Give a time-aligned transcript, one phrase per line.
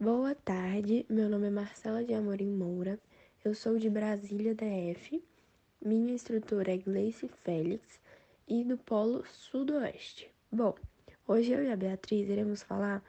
[0.00, 3.00] Boa tarde, meu nome é Marcela de Amorim Moura,
[3.44, 5.20] eu sou de Brasília DF,
[5.84, 8.00] minha instrutora é Gleice Félix
[8.46, 10.30] e do Polo Sudoeste.
[10.52, 10.72] Bom,
[11.26, 13.02] hoje eu e a Beatriz iremos falar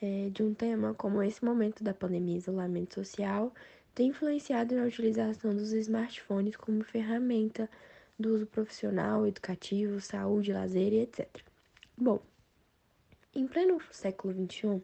[0.00, 3.52] é, de um tema como esse momento da pandemia e isolamento social
[3.92, 7.68] tem influenciado na utilização dos smartphones como ferramenta
[8.16, 11.28] do uso profissional, educativo, saúde, lazer e etc.
[11.98, 12.20] Bom,
[13.34, 14.80] em pleno século XXI,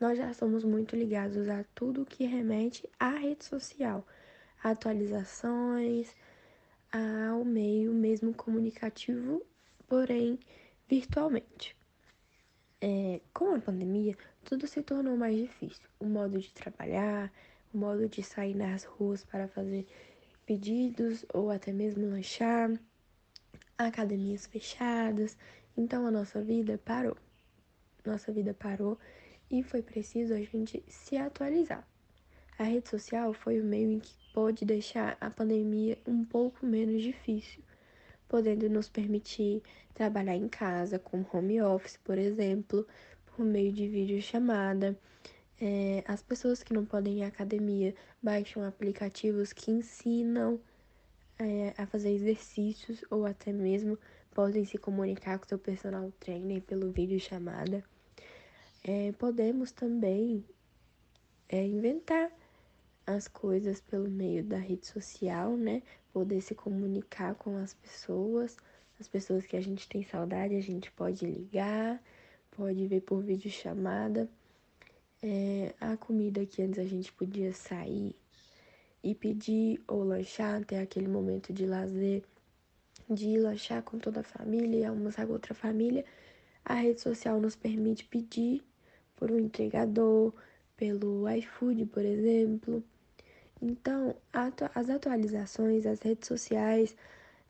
[0.00, 4.06] nós já somos muito ligados a tudo que remete à rede social,
[4.62, 6.14] a atualizações,
[6.92, 9.42] ao meio mesmo comunicativo,
[9.88, 10.38] porém
[10.88, 11.76] virtualmente.
[12.80, 15.88] É, com a pandemia, tudo se tornou mais difícil.
[15.98, 17.32] O modo de trabalhar,
[17.74, 19.84] o modo de sair nas ruas para fazer
[20.46, 22.70] pedidos ou até mesmo lanchar,
[23.76, 25.36] academias fechadas.
[25.76, 27.16] Então a nossa vida parou.
[28.04, 28.96] Nossa vida parou
[29.50, 31.86] e foi preciso a gente se atualizar.
[32.58, 37.02] A rede social foi o meio em que pôde deixar a pandemia um pouco menos
[37.02, 37.62] difícil,
[38.28, 39.62] podendo nos permitir
[39.94, 42.86] trabalhar em casa, com home office, por exemplo,
[43.26, 44.98] por meio de videochamada.
[45.60, 50.60] É, as pessoas que não podem ir à academia baixam aplicativos que ensinam
[51.38, 53.98] é, a fazer exercícios ou até mesmo
[54.32, 57.84] podem se comunicar com seu personal trainer pelo vídeo chamada.
[58.90, 60.42] É, podemos também
[61.46, 62.32] é, inventar
[63.06, 65.82] as coisas pelo meio da rede social, né?
[66.10, 68.56] Poder se comunicar com as pessoas,
[68.98, 72.02] as pessoas que a gente tem saudade, a gente pode ligar,
[72.50, 74.26] pode ver por vídeo chamada.
[75.22, 78.16] É, a comida que antes a gente podia sair
[79.04, 82.24] e pedir ou lanchar, ter aquele momento de lazer,
[83.10, 86.06] de ir lanchar com toda a família e almoçar com outra família.
[86.64, 88.62] A rede social nos permite pedir
[89.18, 90.32] por um entregador,
[90.76, 92.82] pelo iFood, por exemplo.
[93.60, 96.96] Então, as atualizações, as redes sociais,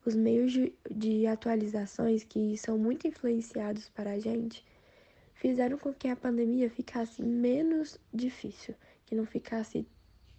[0.03, 0.51] os meios
[0.89, 4.65] de atualizações que são muito influenciados para a gente,
[5.35, 8.73] fizeram com que a pandemia ficasse menos difícil,
[9.05, 9.85] que não ficasse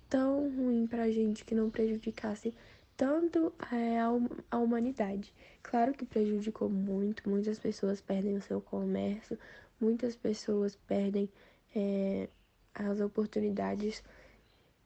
[0.09, 2.53] tão ruim para a gente, que não prejudicasse
[3.01, 3.99] tanto é,
[4.51, 5.33] a humanidade.
[5.63, 9.39] Claro que prejudicou muito, muitas pessoas perdem o seu comércio,
[9.81, 11.27] muitas pessoas perdem
[11.75, 12.29] é,
[12.75, 14.05] as oportunidades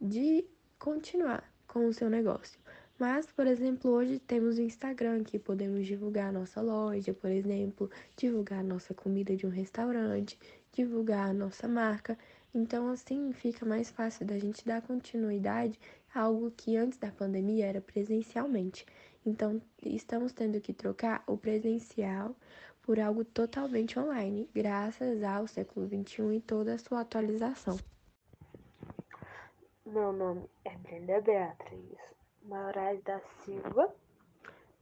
[0.00, 0.44] de
[0.78, 2.56] continuar com o seu negócio.
[2.96, 8.62] Mas, por exemplo, hoje temos o Instagram que podemos divulgar nossa loja, por exemplo, divulgar
[8.62, 10.38] nossa comida de um restaurante,
[10.72, 12.16] divulgar nossa marca.
[12.54, 15.76] Então, assim, fica mais fácil da gente dar continuidade
[16.14, 18.86] algo que antes da pandemia era presencialmente.
[19.26, 22.36] Então, estamos tendo que trocar o presencial
[22.82, 27.76] por algo totalmente online, graças ao século XXI e toda a sua atualização.
[29.86, 31.98] Meu nome é Brenda Beatriz
[32.42, 33.94] Moraes da Silva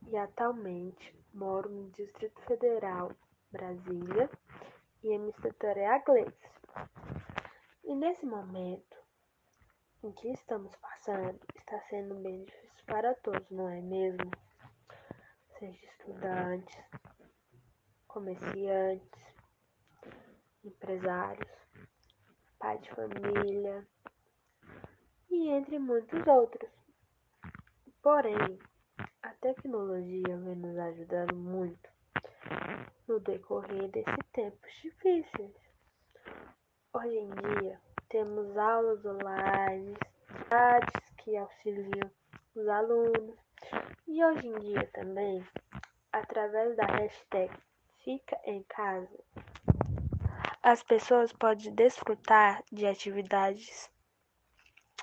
[0.08, 3.12] e atualmente moro no Distrito Federal,
[3.50, 4.28] Brasília,
[5.02, 6.50] e a minha instrutora é a Gleice.
[7.84, 9.01] E nesse momento
[10.02, 14.30] em que estamos passando, está sendo bem difícil para todos, não é mesmo?
[15.58, 16.76] Seja estudantes,
[18.08, 19.22] comerciantes,
[20.64, 21.50] empresários,
[22.58, 23.86] pai de família
[25.30, 26.70] e entre muitos outros.
[28.02, 28.58] Porém,
[29.22, 31.88] a tecnologia vem nos ajudando muito
[33.06, 35.54] no decorrer desses tempos difíceis.
[36.92, 37.80] Hoje em dia,
[38.62, 39.94] aulas online,
[40.48, 42.10] sites que auxiliam
[42.54, 43.36] os alunos,
[44.06, 45.44] e hoje em dia também,
[46.12, 47.52] através da hashtag
[48.04, 49.18] fica em casa,
[50.62, 53.90] as pessoas podem desfrutar de atividades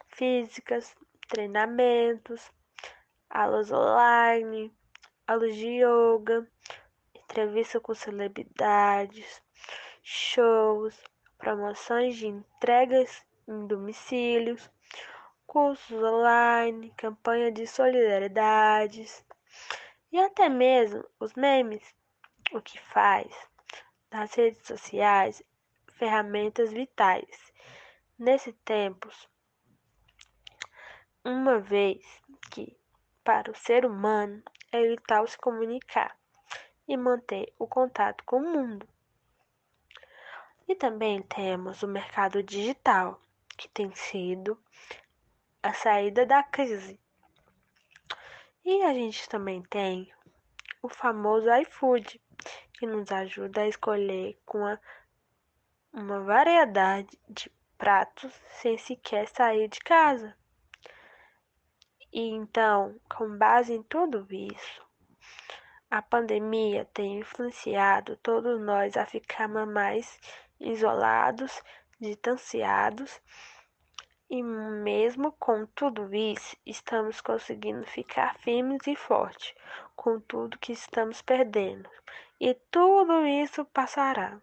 [0.08, 0.96] físicas,
[1.28, 2.50] treinamentos,
[3.30, 4.74] aulas online,
[5.28, 6.48] aulas de yoga,
[7.14, 9.44] entrevista com celebridades,
[10.02, 10.98] shows,
[11.38, 14.70] promoções de entregas em domicílios,
[15.48, 19.26] cursos online, campanha de solidariedades
[20.12, 21.84] e até mesmo os memes
[22.54, 23.28] o que faz
[24.10, 25.44] das redes sociais
[25.94, 27.52] ferramentas vitais
[28.18, 29.28] nesse tempos,
[31.24, 32.04] uma vez
[32.52, 32.78] que
[33.24, 34.42] para o ser humano
[34.72, 36.18] é vital se comunicar
[36.88, 38.88] e manter o contato com o mundo.
[40.68, 43.20] E também temos o mercado digital,
[43.60, 44.58] que tem sido
[45.62, 46.98] a saída da crise.
[48.64, 50.10] E a gente também tem
[50.82, 52.22] o famoso iFood,
[52.72, 54.80] que nos ajuda a escolher com a,
[55.92, 60.34] uma variedade de pratos sem sequer sair de casa.
[62.14, 64.88] E então, com base em tudo isso,
[65.92, 70.18] a pandemia tem influenciado todos nós a ficarmos mais
[70.62, 71.62] isolados,
[72.00, 73.22] distanciados,
[74.30, 79.56] e mesmo com tudo isso, estamos conseguindo ficar firmes e fortes
[79.96, 81.90] com tudo que estamos perdendo.
[82.40, 84.40] E tudo isso passará.